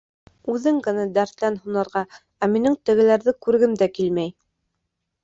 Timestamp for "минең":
2.55-2.79